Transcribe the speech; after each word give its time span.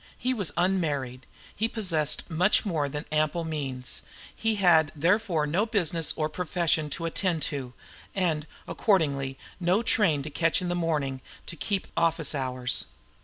He 0.17 0.33
was 0.33 0.51
unmarried; 0.57 1.27
he 1.55 1.67
possessed 1.67 2.27
much 2.27 2.65
more 2.65 2.89
than 2.89 3.05
ample 3.11 3.43
means; 3.43 4.01
he 4.35 4.55
had 4.55 4.91
therefore 4.95 5.45
no 5.45 5.67
business 5.67 6.11
or 6.15 6.27
profession 6.27 6.89
to 6.89 7.05
attend 7.05 7.43
to, 7.43 7.73
and 8.15 8.47
accordingly 8.67 9.37
no 9.59 9.83
train 9.83 10.23
to 10.23 10.31
catch 10.31 10.59
of 10.59 10.71
a 10.71 10.73
morning 10.73 11.13
in 11.13 11.19
order 11.19 11.23
to 11.45 11.55
keep 11.55 11.87
office 11.95 12.33
hours. 12.33 12.85